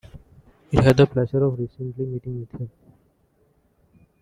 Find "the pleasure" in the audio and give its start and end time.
0.97-1.43